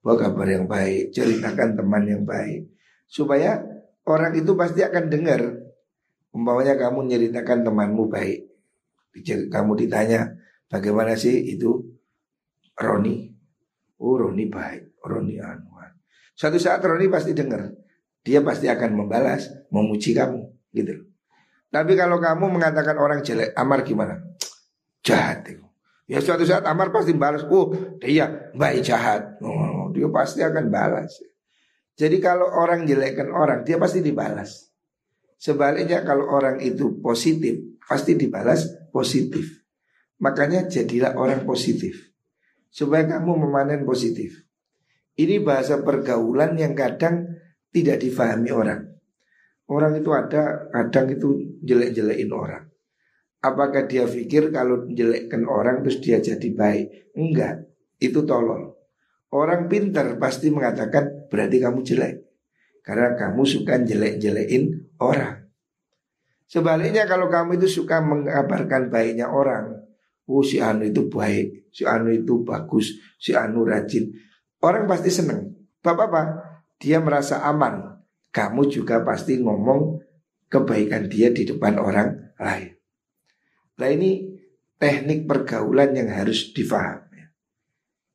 Bawa 0.00 0.16
kabar 0.28 0.46
yang 0.48 0.64
baik, 0.64 1.12
ceritakan 1.12 1.76
teman 1.76 2.04
yang 2.08 2.22
baik 2.24 2.68
supaya 3.10 3.60
orang 4.06 4.32
itu 4.38 4.54
pasti 4.54 4.80
akan 4.86 5.10
dengar 5.10 5.42
Umpamanya 6.30 6.78
kamu 6.78 7.10
nyeritakan 7.10 7.66
temanmu 7.66 8.06
baik 8.06 8.46
Kamu 9.50 9.74
ditanya 9.74 10.30
Bagaimana 10.70 11.18
sih 11.18 11.58
itu 11.58 11.82
Roni. 12.80 13.28
Oh 14.00 14.16
Roni 14.16 14.48
baik. 14.48 14.96
Roni 15.00 15.40
anuan 15.40 15.92
Suatu 16.36 16.56
saat 16.56 16.80
Roni 16.80 17.08
pasti 17.12 17.36
dengar. 17.36 17.68
Dia 18.20 18.44
pasti 18.44 18.68
akan 18.68 19.00
membalas 19.00 19.48
Memuji 19.72 20.12
kamu 20.12 20.44
gitu 20.76 21.08
Tapi 21.72 21.92
kalau 21.96 22.20
kamu 22.20 22.52
mengatakan 22.52 22.96
orang 23.00 23.24
jelek 23.24 23.56
Amar 23.56 23.80
gimana? 23.84 24.20
Jahat 25.00 25.48
itu. 25.48 25.64
Ya 26.10 26.18
suatu 26.18 26.42
saat 26.42 26.66
Amar 26.66 26.90
pasti 26.90 27.14
balas 27.14 27.46
Oh 27.46 27.70
dia 28.02 28.50
baik 28.56 28.82
jahat. 28.82 29.38
Oh, 29.40 29.88
Dia 29.94 30.10
pasti 30.10 30.42
akan 30.42 30.66
balas. 30.68 31.22
Jadi 31.94 32.18
kalau 32.18 32.48
orang 32.50 32.84
jelekkan 32.88 33.30
orang 33.30 33.62
Dia 33.62 33.78
pasti 33.78 34.02
dibalas. 34.02 34.72
Sebaliknya 35.40 36.04
kalau 36.04 36.28
orang 36.28 36.60
itu 36.60 37.00
positif 37.00 37.78
pasti 37.86 38.18
dibalas 38.18 38.90
positif. 38.92 39.64
Makanya 40.20 40.68
jadilah 40.68 41.16
orang 41.16 41.48
positif 41.48 42.09
supaya 42.70 43.04
kamu 43.04 43.46
memanen 43.46 43.82
positif. 43.82 44.46
Ini 45.18 45.42
bahasa 45.42 45.82
pergaulan 45.82 46.56
yang 46.56 46.72
kadang 46.72 47.28
tidak 47.74 48.00
difahami 48.00 48.50
orang. 48.54 48.88
Orang 49.70 49.98
itu 49.98 50.10
ada 50.10 50.66
kadang 50.70 51.12
itu 51.12 51.58
jelek-jelekin 51.62 52.30
orang. 52.32 52.64
Apakah 53.40 53.86
dia 53.86 54.04
pikir 54.04 54.50
kalau 54.50 54.86
jelekkan 54.90 55.46
orang 55.46 55.82
terus 55.84 56.02
dia 56.02 56.18
jadi 56.18 56.48
baik? 56.50 57.14
Enggak, 57.14 57.68
itu 58.00 58.24
tolol. 58.24 58.74
Orang 59.30 59.70
pintar 59.70 60.18
pasti 60.18 60.50
mengatakan 60.50 61.30
berarti 61.30 61.56
kamu 61.62 61.80
jelek. 61.86 62.14
Karena 62.82 63.14
kamu 63.14 63.42
suka 63.46 63.78
jelek-jelekin 63.78 64.96
orang. 64.98 65.46
Sebaliknya 66.50 67.06
kalau 67.06 67.30
kamu 67.30 67.62
itu 67.62 67.80
suka 67.80 68.02
mengabarkan 68.02 68.90
baiknya 68.90 69.30
orang, 69.30 69.86
oh 70.26 70.42
si 70.42 70.58
Anu 70.58 70.82
itu 70.82 71.06
baik, 71.06 71.59
si 71.70 71.86
Anu 71.86 72.10
itu 72.10 72.42
bagus, 72.42 72.98
si 73.16 73.32
Anu 73.32 73.64
rajin, 73.64 74.10
orang 74.62 74.84
pasti 74.90 75.10
seneng. 75.10 75.70
Bapak-bapak, 75.80 76.26
dia 76.76 77.00
merasa 77.00 77.40
aman. 77.46 78.02
Kamu 78.30 78.68
juga 78.70 79.02
pasti 79.02 79.40
ngomong 79.42 79.98
kebaikan 80.46 81.10
dia 81.10 81.34
di 81.34 81.46
depan 81.46 81.78
orang 81.78 82.34
lain. 82.38 82.70
Nah 83.80 83.88
ini 83.90 84.38
teknik 84.78 85.26
pergaulan 85.26 85.96
yang 85.96 86.10
harus 86.14 86.52
difahami. 86.54 87.26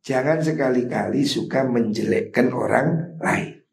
Jangan 0.06 0.40
sekali-kali 0.46 1.26
suka 1.26 1.66
menjelekkan 1.66 2.54
orang 2.54 3.18
lain. 3.18 3.66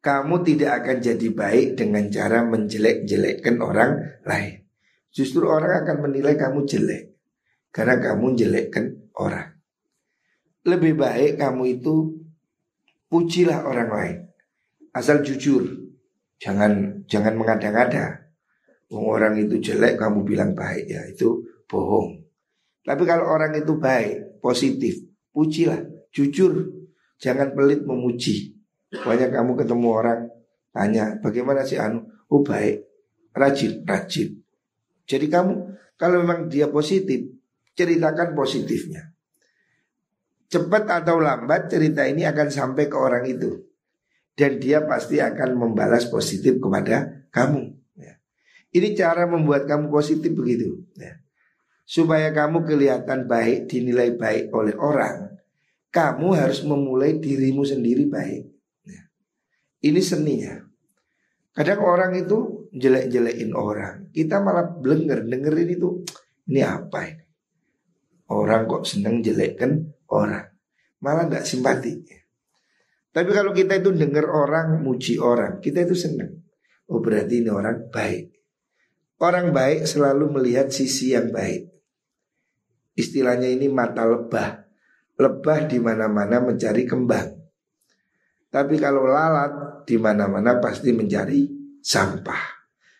Kamu 0.00 0.40
tidak 0.46 0.82
akan 0.82 0.98
jadi 1.02 1.28
baik 1.34 1.68
dengan 1.76 2.08
cara 2.08 2.46
menjelek-jelekkan 2.46 3.58
orang 3.60 4.22
lain. 4.24 4.64
Justru 5.12 5.44
orang 5.50 5.82
akan 5.84 6.08
menilai 6.08 6.38
kamu 6.38 6.64
jelek 6.64 7.15
karena 7.76 8.00
kamu 8.00 8.40
jelekkan 8.40 8.88
orang. 9.20 9.52
Lebih 10.64 10.96
baik 10.96 11.36
kamu 11.36 11.76
itu 11.76 12.16
pujilah 13.12 13.68
orang 13.68 13.90
lain. 13.92 14.16
Asal 14.96 15.20
jujur. 15.20 15.92
Jangan 16.40 17.04
jangan 17.04 17.36
mengada-ngada. 17.36 18.32
Orang 18.88 19.36
itu 19.36 19.60
jelek 19.60 20.00
kamu 20.00 20.24
bilang 20.24 20.56
baik 20.56 20.88
ya 20.88 21.04
itu 21.04 21.44
bohong. 21.68 22.24
Tapi 22.80 23.02
kalau 23.04 23.28
orang 23.28 23.52
itu 23.52 23.76
baik, 23.76 24.40
positif, 24.40 24.96
pujilah, 25.36 25.84
jujur. 26.08 26.72
Jangan 27.20 27.52
pelit 27.52 27.84
memuji. 27.84 28.56
Banyak 28.88 29.36
kamu 29.36 29.52
ketemu 29.52 29.88
orang 29.92 30.20
tanya 30.72 31.20
bagaimana 31.20 31.60
sih 31.66 31.76
Anu? 31.76 32.08
Oh 32.32 32.40
baik, 32.40 32.88
rajin, 33.36 33.84
rajin. 33.84 34.40
Jadi 35.04 35.26
kamu 35.28 35.76
kalau 36.00 36.24
memang 36.24 36.48
dia 36.48 36.70
positif, 36.70 37.35
ceritakan 37.76 38.32
positifnya. 38.32 39.12
Cepat 40.48 41.04
atau 41.04 41.20
lambat 41.20 41.68
cerita 41.68 42.08
ini 42.08 42.24
akan 42.24 42.48
sampai 42.48 42.88
ke 42.88 42.96
orang 42.96 43.28
itu. 43.28 43.62
Dan 44.36 44.60
dia 44.60 44.84
pasti 44.84 45.20
akan 45.20 45.56
membalas 45.56 46.08
positif 46.08 46.60
kepada 46.60 47.28
kamu. 47.32 47.72
Ya. 47.96 48.20
Ini 48.72 48.92
cara 48.96 49.24
membuat 49.28 49.68
kamu 49.68 49.88
positif 49.88 50.32
begitu. 50.32 50.84
Ya. 50.96 51.20
Supaya 51.86 52.32
kamu 52.32 52.66
kelihatan 52.66 53.28
baik, 53.30 53.70
dinilai 53.70 54.16
baik 54.18 54.52
oleh 54.52 54.76
orang, 54.76 55.40
kamu 55.88 56.36
harus 56.36 56.60
memulai 56.66 57.16
dirimu 57.16 57.64
sendiri 57.64 58.04
baik. 58.08 58.44
Ya. 58.84 59.02
Ini 59.88 60.00
seninya. 60.04 60.56
Kadang 61.56 61.80
orang 61.80 62.12
itu 62.20 62.68
jelek-jelekin 62.76 63.56
orang. 63.56 64.12
Kita 64.12 64.44
malah 64.44 64.68
blenger, 64.68 65.24
dengerin 65.24 65.70
itu. 65.72 66.04
Ini 66.46 66.60
apa 66.60 67.00
ini? 67.08 67.25
Orang 68.26 68.66
kok 68.66 68.82
seneng 68.86 69.22
jelekkan 69.22 69.86
orang. 70.10 70.50
Malah 70.98 71.30
nggak 71.30 71.46
simpati. 71.46 71.92
Tapi 73.14 73.30
kalau 73.32 73.54
kita 73.54 73.78
itu 73.78 73.94
dengar 73.94 74.28
orang 74.28 74.82
muji 74.82 75.16
orang, 75.16 75.62
kita 75.62 75.86
itu 75.86 75.96
seneng. 75.96 76.42
Oh 76.90 76.98
berarti 76.98 77.40
ini 77.40 77.48
orang 77.48 77.88
baik. 77.88 78.34
Orang 79.16 79.56
baik 79.56 79.88
selalu 79.88 80.28
melihat 80.28 80.68
sisi 80.68 81.16
yang 81.16 81.32
baik. 81.32 81.72
Istilahnya 82.92 83.48
ini 83.48 83.72
mata 83.72 84.04
lebah. 84.04 84.68
Lebah 85.16 85.58
di 85.64 85.78
mana-mana 85.80 86.44
mencari 86.44 86.84
kembang. 86.84 87.32
Tapi 88.52 88.76
kalau 88.76 89.08
lalat 89.08 89.84
di 89.88 89.96
mana-mana 89.96 90.60
pasti 90.60 90.92
mencari 90.92 91.48
sampah. 91.80 92.44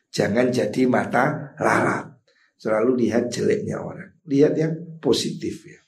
Jangan 0.09 0.49
jadi 0.49 0.83
mata 0.89 1.53
lalat. 1.61 2.09
Selalu 2.57 3.05
lihat 3.05 3.29
jeleknya 3.29 3.85
orang. 3.85 4.17
Lihat 4.25 4.53
yang 4.57 4.73
positif 4.99 5.67
ya. 5.67 5.81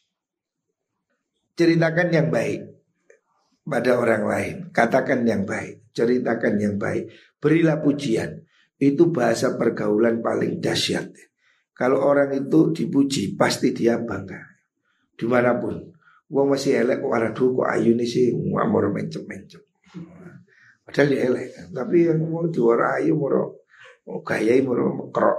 Ceritakan 1.58 2.08
yang 2.14 2.28
baik 2.30 2.60
pada 3.66 3.98
orang 3.98 4.24
lain. 4.24 4.54
Katakan 4.70 5.26
yang 5.26 5.42
baik. 5.42 5.90
Ceritakan 5.90 6.54
yang 6.56 6.76
baik. 6.78 7.10
Berilah 7.42 7.82
pujian. 7.82 8.46
Itu 8.78 9.10
bahasa 9.10 9.58
pergaulan 9.58 10.22
paling 10.22 10.62
dahsyat. 10.62 11.10
Kalau 11.74 12.02
orang 12.02 12.34
itu 12.34 12.70
dipuji, 12.74 13.34
pasti 13.34 13.74
dia 13.74 13.98
bangga. 13.98 14.38
Di 15.18 15.26
mana 15.26 15.58
pun. 15.58 15.78
Wong 16.28 16.52
masih 16.52 16.84
elek 16.84 17.00
kok 17.00 17.14
ada 17.16 17.32
kok 17.32 17.68
ayu 17.72 17.96
nih 17.96 18.04
sih 18.04 18.36
ngamor 18.36 18.92
mencem-mencem. 18.92 19.64
Padahal 20.84 21.08
dia 21.08 21.20
elek, 21.24 21.48
tapi 21.72 22.04
yang 22.04 22.20
mau 22.20 22.44
diwarai 22.48 23.08
mau 23.12 23.56
mau 24.08 24.20
gaya 24.24 24.56
mau 24.60 24.76
mekrok. 24.76 25.38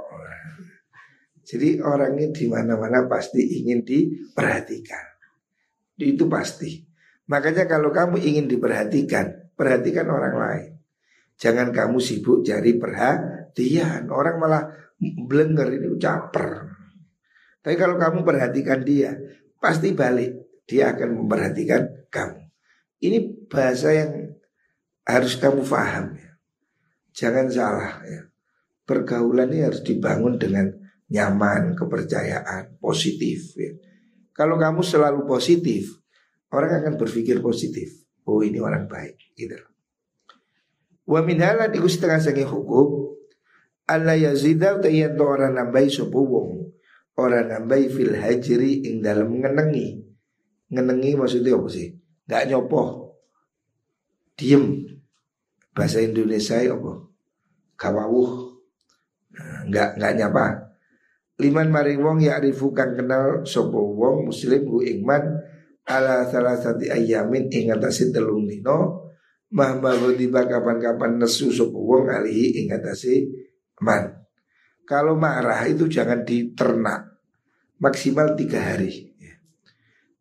Jadi 1.49 1.81
orangnya 1.81 2.29
di 2.29 2.45
mana-mana 2.45 3.09
pasti 3.09 3.41
ingin 3.41 3.81
diperhatikan. 3.81 5.05
Itu 5.97 6.29
pasti. 6.29 6.85
Makanya 7.25 7.65
kalau 7.65 7.89
kamu 7.89 8.21
ingin 8.21 8.45
diperhatikan, 8.45 9.57
perhatikan 9.57 10.05
orang 10.13 10.35
lain. 10.38 10.71
Jangan 11.41 11.73
kamu 11.73 11.97
sibuk 11.97 12.45
cari 12.45 12.77
perhatian. 12.77 14.13
Orang 14.13 14.38
malah 14.38 14.69
blenger 15.01 15.73
ini 15.73 15.97
caper. 15.97 16.69
Tapi 17.65 17.75
kalau 17.81 17.97
kamu 17.97 18.21
perhatikan 18.21 18.85
dia, 18.85 19.17
pasti 19.57 19.97
balik. 19.97 20.62
Dia 20.69 20.93
akan 20.93 21.25
memperhatikan 21.25 22.13
kamu. 22.13 22.45
Ini 23.01 23.49
bahasa 23.49 23.89
yang 23.89 24.38
harus 25.01 25.33
kamu 25.41 25.65
paham 25.65 26.13
ya. 26.13 26.29
Jangan 27.09 27.49
salah 27.49 28.05
ya. 28.05 28.29
Pergaulan 28.85 29.49
ini 29.49 29.65
harus 29.65 29.81
dibangun 29.81 30.38
dengan 30.38 30.78
nyaman, 31.10 31.74
kepercayaan, 31.74 32.78
positif 32.78 33.58
ya. 33.58 33.74
Kalau 34.34 34.56
kamu 34.56 34.86
selalu 34.86 35.28
positif, 35.28 36.00
orang 36.54 36.80
akan 36.80 36.93
berpikir 36.95 37.43
positif. 37.43 37.91
Oh 38.24 38.45
ini 38.45 38.62
orang 38.62 38.86
baik 38.86 39.17
gitu. 39.34 39.58
Wa 41.10 41.26
min 41.26 41.41
hala 41.41 41.67
diku 41.67 41.89
setengah 41.89 42.22
sangi 42.22 42.45
hukum 42.45 43.17
Allah 43.89 44.13
yazida 44.13 44.78
utayanto 44.78 45.26
orang 45.26 45.58
nambahi 45.58 45.89
sopo 45.89 46.22
wong 46.22 46.50
Orang 47.17 47.50
nambahi 47.50 47.89
fil 47.89 48.13
hajri 48.13 48.86
ing 48.86 49.02
dalam 49.02 49.34
ngenengi 49.34 49.98
Ngenengi 50.69 51.17
maksudnya 51.17 51.58
apa 51.58 51.67
sih? 51.74 51.89
Gak 52.30 52.54
nyopoh 52.54 53.17
Diem 54.38 54.86
Bahasa 55.74 56.06
Indonesia 56.06 56.62
apa? 56.62 57.10
Kawawuh 57.74 58.54
Enggak 59.65 59.98
enggak 59.98 60.13
nyapa 60.13 60.68
Liman 61.39 61.71
maring 61.71 62.04
wong 62.04 62.19
ya 62.19 62.36
arifu 62.36 62.75
kang 62.75 62.99
kenal 62.99 63.47
sopo 63.47 63.95
wong 63.95 64.28
muslim 64.28 64.67
hu 64.67 64.84
ingman 64.84 65.39
ala 65.88 66.28
salah 66.28 66.60
satu 66.60 66.84
ayamin 66.91 67.47
ing 67.47 67.71
atase 67.71 68.12
telung 68.12 68.43
dino 68.43 69.08
mah 69.56 69.80
tiba 70.19 70.43
kapan-kapan 70.45 71.15
nesu 71.15 71.47
sopo 71.47 71.80
wong 71.80 72.12
alihi 72.12 72.63
ing 72.63 72.75
atase 72.75 73.23
man. 73.80 74.19
Kalau 74.84 75.15
marah 75.15 75.63
itu 75.69 75.88
jangan 75.88 76.28
diternak 76.28 77.08
maksimal 77.80 78.36
tiga 78.36 78.75
hari. 78.75 79.08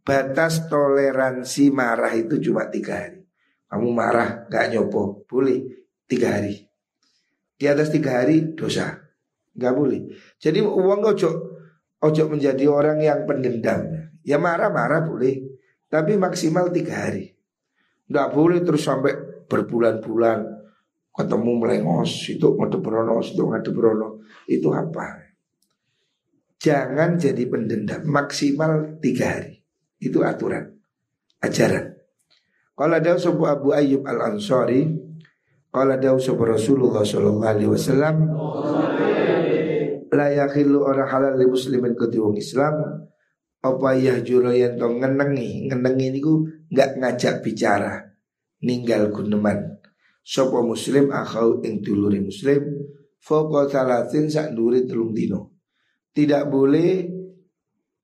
Batas 0.07 0.71
toleransi 0.71 1.69
marah 1.69 2.15
itu 2.17 2.41
cuma 2.41 2.71
tiga 2.71 3.05
hari. 3.05 3.19
Kamu 3.69 3.89
marah 3.93 4.49
gak 4.49 4.73
nyopo 4.73 5.29
Boleh 5.29 5.61
tiga 6.09 6.41
hari 6.41 6.57
Di 7.53 7.69
atas 7.69 7.93
tiga 7.93 8.25
hari 8.25 8.57
dosa 8.57 9.08
Gak 9.59 9.75
boleh. 9.75 10.07
Jadi 10.39 10.63
uang 10.63 11.03
ojo 11.03 11.31
Ojo 11.99 12.23
menjadi 12.31 12.71
orang 12.71 13.03
yang 13.03 13.27
pendendam. 13.27 13.83
Ya 14.23 14.39
marah-marah 14.39 15.03
boleh 15.03 15.59
Tapi 15.91 16.15
maksimal 16.15 16.71
tiga 16.71 17.11
hari. 17.11 17.35
Gak 18.07 18.33
boleh 18.33 18.63
terus 18.63 18.87
sampai 18.87 19.45
berbulan-bulan 19.51 20.57
Ketemu 21.11 21.53
melengos 21.59 22.31
Itu 22.31 22.55
ngadu 22.55 22.79
berono 22.79 23.19
Itu 23.19 23.51
ngadu 23.51 23.71
berono 23.75 24.09
Itu 24.47 24.71
apa? 24.71 25.29
Jangan 26.59 27.15
jadi 27.15 27.47
pendendam. 27.47 28.03
Maksimal 28.03 28.99
tiga 28.99 29.39
hari. 29.39 29.63
Itu 30.03 30.27
aturan. 30.27 30.75
Ajaran. 31.39 31.95
Kalau 32.75 32.95
ada 32.95 33.15
sebuah 33.15 33.59
Abu 33.59 33.75
Ayyub 33.75 34.03
Al 34.07 34.35
Ansari, 34.35 34.87
kalau 35.71 36.19
sebuah 36.19 36.59
Rasulullah 36.59 37.03
Sallallahu 37.07 37.47
Alaihi 37.47 37.71
Wasallam, 37.71 38.17
layakilu 40.11 40.85
orang 40.85 41.09
halal 41.09 41.35
di 41.37 41.47
muslimin 41.47 41.95
ketiwang 41.95 42.37
Islam, 42.37 42.75
apa 43.59 43.89
ya 43.99 44.23
juro 44.23 44.55
yang 44.55 44.79
tong 44.79 45.03
ngenengi, 45.03 45.69
ngenengi 45.69 46.05
ini 46.15 46.21
ku 46.23 46.47
nggak 46.71 46.91
ngajak 47.01 47.35
bicara, 47.43 48.05
ninggal 48.63 49.11
guneman. 49.11 49.79
Sopo 50.23 50.61
muslim 50.61 51.09
akhau 51.09 51.65
ing 51.65 51.81
duluri 51.81 52.21
muslim, 52.21 52.61
foko 53.17 53.65
salatin 53.67 54.29
sak 54.29 54.53
duri 54.53 54.85
telung 54.85 55.17
dino. 55.17 55.57
Tidak 56.13 56.45
boleh 56.51 56.91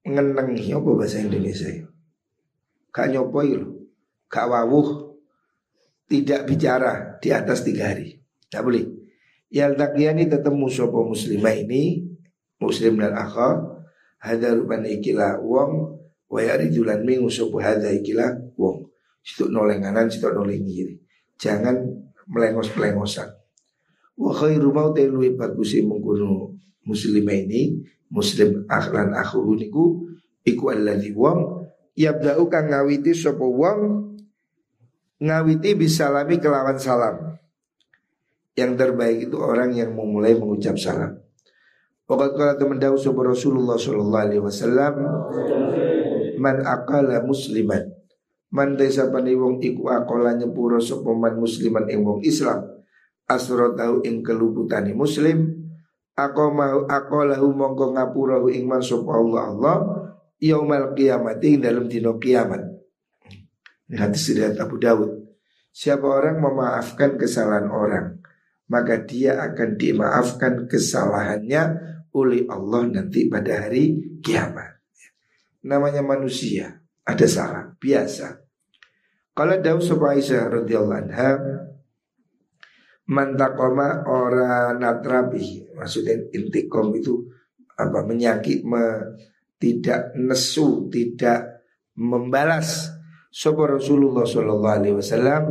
ngenengi 0.05 0.73
apa 0.73 0.91
bahasa 0.95 1.21
Indonesia 1.21 1.69
ya? 1.69 1.87
Kak 2.95 3.11
nyopo 3.11 3.41
itu 3.43 3.69
gak 4.31 4.47
wawuh, 4.47 5.19
tidak 6.07 6.47
bicara 6.47 7.19
di 7.19 7.35
atas 7.35 7.67
tiga 7.67 7.91
hari. 7.91 8.15
Tidak 8.47 8.63
boleh. 8.63 8.94
Yang 9.55 9.79
takiani 9.79 10.27
ketemu 10.27 10.67
sopo 10.67 11.07
muslimah 11.07 11.55
ini, 11.55 12.03
muslim 12.59 12.99
dan 12.99 13.15
akha, 13.15 13.63
hada 14.19 14.51
rupan 14.51 14.83
ikilah 14.83 15.39
wong, 15.39 15.95
wayari 16.27 16.75
julan 16.75 17.07
minggu 17.07 17.31
sopo 17.31 17.63
hada 17.63 17.87
ikilah 17.95 18.35
wong. 18.59 18.91
Situ 19.23 19.47
noleng 19.47 19.79
kanan, 19.79 20.11
situ 20.11 20.27
noleng 20.27 20.67
kiri. 20.67 20.99
Jangan 21.39 21.87
melengos-pelengosan. 22.27 23.31
Wa 24.19 24.35
khairu 24.35 24.75
mauti 24.75 25.07
luwi 25.07 25.39
bagusi 25.39 25.87
mengkuno 25.87 26.59
muslimah 26.83 27.39
ini, 27.47 27.79
muslim 28.11 28.67
akhlan 28.67 29.15
akhu 29.15 29.55
niku 29.55 30.03
iku 30.43 30.75
alladhi 30.75 31.15
wong 31.15 31.67
yabda'u 31.95 32.47
kang 32.51 32.71
ngawiti 32.71 33.15
sapa 33.15 33.43
wong 33.43 33.81
ngawiti 35.23 35.79
bisalami 35.79 36.43
kelawan 36.43 36.79
salam. 36.79 37.39
Yang 38.55 38.73
terbaik 38.79 39.19
itu 39.31 39.37
orang 39.43 39.75
yang 39.75 39.91
memulai 39.99 40.39
mengucap 40.39 40.79
salam. 40.79 41.19
Waqat 42.05 42.31
kala 42.39 42.55
teman 42.55 42.79
dawu 42.79 42.95
sapa 42.95 43.25
Rasulullah 43.27 43.81
sallallahu 43.81 44.25
alaihi 44.29 44.43
wasallam 44.45 44.95
man 46.39 46.63
akala 46.63 47.25
musliman. 47.27 47.91
Man 48.55 48.79
desa 48.79 49.11
wong 49.11 49.59
iku 49.59 49.91
akola 49.91 50.39
nyepuro 50.39 50.79
sapa 50.79 51.11
man 51.11 51.41
musliman 51.41 51.91
ing 51.91 52.07
wong 52.07 52.23
Islam. 52.23 52.63
Asro 53.27 53.75
tau 53.75 54.05
ing 54.07 54.23
keluputani 54.23 54.95
muslim. 54.95 55.65
Aku 56.15 56.55
mau 56.55 56.87
akolahu 56.87 57.51
mongko 57.51 57.99
ngapura 57.99 58.39
ing 58.55 58.71
man 58.71 58.85
sapa 58.85 59.11
Allah 59.11 59.43
Allah 59.51 59.77
yaumal 60.39 60.95
kiamat 60.95 61.43
ing 61.43 61.59
dalam 61.59 61.91
dino 61.91 62.21
kiamat. 62.23 62.63
Ini 63.91 63.97
hadis 63.99 64.31
riwayat 64.31 64.63
Abu 64.63 64.79
Dawud. 64.79 65.11
Siapa 65.75 66.07
orang 66.07 66.39
memaafkan 66.39 67.19
kesalahan 67.19 67.67
orang 67.67 68.24
maka 68.75 68.99
dia 69.07 69.39
akan 69.39 69.79
dimaafkan 69.79 70.67
kesalahannya 70.67 71.63
oleh 72.11 72.43
Allah 72.51 72.91
nanti 72.91 73.31
pada 73.31 73.67
hari 73.67 74.19
kiamat. 74.19 74.83
Namanya 75.63 76.03
manusia 76.03 76.83
ada 77.07 77.27
salah 77.31 77.71
biasa. 77.79 78.43
Kalau 79.35 79.55
Daud 79.63 79.83
Aisyah 79.87 80.51
radhiyallahu 80.51 81.01
anha 81.07 81.31
mantakoma 83.11 84.03
ora 84.11 84.75
natrabi 84.75 85.71
maksudnya 85.77 86.19
intikom 86.33 86.95
itu 86.97 87.29
apa 87.75 88.07
menyakit 88.07 88.65
me, 88.65 89.15
tidak 89.61 90.15
nesu 90.17 90.89
tidak 90.89 91.67
membalas 91.99 92.91
Sopo 93.35 93.67
Rasulullah 93.67 94.23
Sallallahu 94.23 94.77
Alaihi 94.79 94.97
Wasallam 94.97 95.43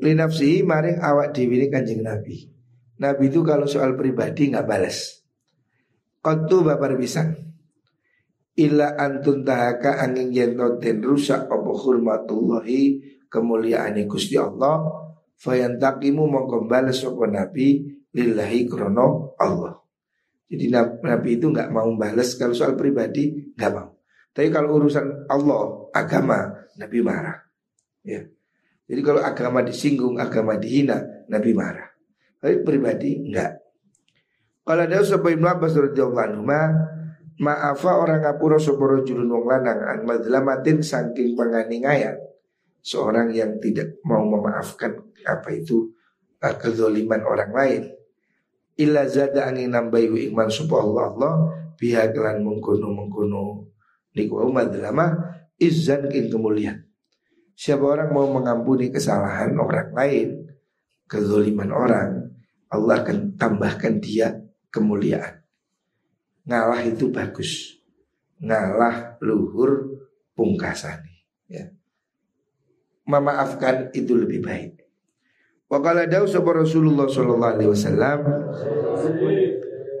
linafsihi 0.00 0.62
maring 0.62 0.98
awak 1.02 1.34
dewi 1.34 1.62
ini 1.62 1.66
kanjeng 1.68 2.02
Nabi. 2.02 2.48
Nabi 2.98 3.30
itu 3.30 3.46
kalau 3.46 3.70
soal 3.70 3.94
pribadi 3.94 4.50
nggak 4.50 4.66
balas 4.66 5.22
Kotu 6.18 6.66
babar 6.66 6.98
pisang 6.98 7.30
illa 8.58 8.98
antun 8.98 9.46
tahaka 9.46 10.02
angin 10.02 10.34
yento 10.34 10.82
den 10.82 10.98
rusak 10.98 11.46
apa 11.46 11.70
hurmatullahi 11.70 12.98
kemuliaan 13.30 13.94
Gusti 14.10 14.34
Allah 14.34 14.82
fayantakimu 15.38 16.26
mongko 16.26 16.66
bales 16.66 17.06
apa 17.06 17.24
nabi 17.30 17.86
lillahi 18.10 18.66
krono 18.66 19.38
Allah. 19.38 19.78
Jadi 20.50 20.64
nabi 21.06 21.30
itu 21.38 21.54
nggak 21.54 21.70
mau 21.70 21.86
balas 21.94 22.34
kalau 22.34 22.56
soal 22.56 22.74
pribadi 22.74 23.54
nggak 23.54 23.70
mau. 23.70 23.94
Tapi 24.34 24.48
kalau 24.50 24.74
urusan 24.74 25.30
Allah 25.30 25.86
agama 25.94 26.66
nabi 26.82 26.98
marah. 26.98 27.38
Ya 28.02 28.26
jadi 28.88 29.00
kalau 29.04 29.20
agama 29.20 29.60
disinggung 29.60 30.16
agama 30.16 30.56
dihina 30.56 31.28
nabi 31.28 31.52
marah 31.52 31.92
tapi 32.40 32.64
pribadi 32.64 33.20
enggak 33.20 33.60
kalau 34.64 34.84
ada 34.84 35.00
sebuah 35.00 35.32
Ibnu 35.32 35.46
Abbas 35.48 35.72
radhiyallahu 35.76 36.24
anhu 36.24 36.44
Maafa 37.38 38.02
orang 38.02 38.26
ngapura 38.26 38.58
soporo 38.58 39.06
julun 39.06 39.30
wong 39.30 39.46
lanang 39.46 39.78
an 39.78 40.02
madlamatin 40.02 40.82
saking 40.82 41.38
penganiayaan 41.38 42.18
seorang 42.82 43.30
yang 43.30 43.62
tidak 43.62 44.02
mau 44.02 44.26
memaafkan 44.26 44.98
apa 45.22 45.54
itu 45.54 45.94
uh, 46.42 46.54
kezoliman 46.58 47.22
orang 47.22 47.52
lain. 47.54 47.82
Illa 48.74 49.06
zada 49.06 49.46
angin 49.46 49.70
nambahi 49.70 50.34
iman 50.34 50.50
supaya 50.50 50.82
Allah 50.82 51.04
Allah 51.14 51.34
pihak 51.78 52.18
lan 52.18 52.42
mengkuno 52.42 52.90
mengkuno 52.90 53.70
niku 54.18 54.42
madlama 54.50 55.14
izan 55.62 56.10
kemuliaan. 56.10 56.87
Siapa 57.58 57.82
orang 57.82 58.14
mau 58.14 58.30
mengampuni 58.30 58.86
kesalahan 58.86 59.58
orang 59.58 59.90
lain, 59.90 60.46
kezoliman 61.10 61.74
orang, 61.74 62.30
Allah 62.70 63.02
akan 63.02 63.34
tambahkan 63.34 63.98
dia 63.98 64.30
kemuliaan. 64.70 65.42
Ngalah 66.46 66.86
itu 66.86 67.10
bagus. 67.10 67.82
Ngalah 68.38 69.18
luhur 69.26 69.90
pungkasani. 70.38 71.26
Ya. 71.50 71.74
Memaafkan 73.10 73.90
itu 73.90 74.14
lebih 74.14 74.38
baik. 74.38 74.78
Wakala 75.66 76.06
dawu 76.06 76.30
sapa 76.30 76.62
Rasulullah 76.62 77.10
sallallahu 77.10 77.54
alaihi 77.58 77.72
wasallam 77.74 78.20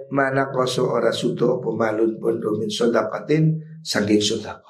mana 0.08 0.48
koso 0.48 0.88
ora 0.88 1.12
suto 1.12 1.60
pemalun 1.60 2.16
pondo 2.16 2.56
min 2.56 2.70
sodakatin 2.70 3.60
saking 3.84 4.22
sodaka. 4.22 4.67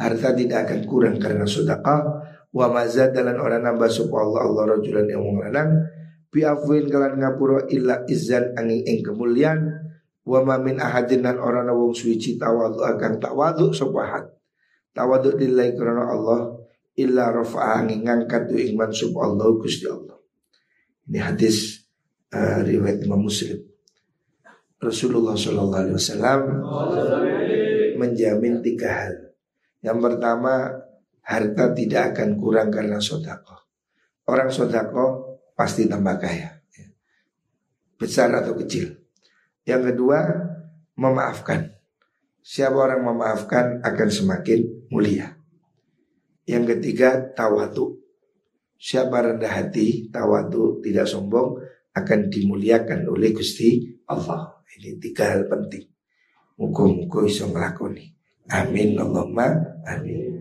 Harta 0.00 0.32
tidak 0.32 0.64
akan 0.64 0.80
kurang 0.88 1.16
karena 1.20 1.44
sodaka. 1.44 2.24
Wa 2.50 2.72
mazad 2.72 3.12
dalan 3.12 3.36
orang 3.36 3.62
nambah 3.62 3.86
sapa 3.92 4.16
Allah 4.16 4.42
Allah 4.48 4.64
rajulan 4.74 5.06
yang 5.06 5.22
lanang 5.22 5.86
biafwin 6.34 6.90
kalan 6.90 7.20
ngapura 7.22 7.70
illa 7.70 8.02
izan 8.10 8.58
angin 8.58 8.82
ing 8.82 9.06
kemuliaan 9.06 9.90
Wa 10.30 10.44
ma 10.44 10.60
min 10.60 10.76
ahadin 10.78 11.24
nan 11.24 11.40
orang 11.40 11.66
wong 11.72 11.96
suci 11.96 12.36
tawadu 12.36 12.84
akan 12.84 13.18
tawadu 13.18 13.72
sopahat. 13.72 14.30
Tawadu 14.94 15.34
lillahi 15.34 15.74
karena 15.74 16.06
Allah 16.06 16.54
illa 16.94 17.34
rafa'a 17.34 17.82
ngangkat 17.88 18.52
tu 18.52 18.54
ing 18.54 18.76
mansub 18.76 19.16
Allah 19.16 19.48
Gusti 19.56 19.90
Allah. 19.90 20.18
Ini 21.10 21.18
hadis 21.18 21.88
uh, 22.30 22.62
riwayat 22.62 23.02
Imam 23.02 23.26
Muslim. 23.26 23.58
Rasulullah 24.80 25.34
Shallallahu 25.34 25.82
Alaihi 25.82 25.96
Wasallam 25.98 26.40
menjamin 27.98 28.62
tiga 28.62 28.88
hal. 28.88 29.29
Yang 29.80 29.98
pertama 30.04 30.68
harta 31.24 31.64
tidak 31.72 32.16
akan 32.16 32.36
kurang 32.36 32.68
karena 32.68 33.00
sodako. 33.00 33.56
Orang 34.28 34.52
sodako 34.52 35.04
pasti 35.56 35.88
tambah 35.88 36.16
kaya, 36.20 36.60
besar 38.00 38.32
atau 38.32 38.56
kecil. 38.56 38.96
Yang 39.64 39.92
kedua, 39.92 40.18
memaafkan. 40.96 41.76
Siapa 42.40 42.76
orang 42.76 43.04
memaafkan 43.04 43.84
akan 43.84 44.08
semakin 44.08 44.88
mulia. 44.88 45.36
Yang 46.48 46.76
ketiga, 46.76 47.30
tawadu. 47.36 48.00
Siapa 48.80 49.20
rendah 49.20 49.52
hati, 49.52 50.08
tawadu, 50.08 50.80
tidak 50.80 51.04
sombong, 51.04 51.60
akan 51.92 52.32
dimuliakan 52.32 53.04
oleh 53.12 53.36
Gusti 53.36 54.00
Allah. 54.08 54.64
Ini 54.80 54.96
tiga 54.96 55.36
hal 55.36 55.44
penting. 55.44 55.84
Muka-muka 56.56 57.28
bisa 57.28 57.44
melakoni. 57.44 58.08
Amin 58.50 58.98
Allahumma 58.98 59.69
amin. 59.86 60.39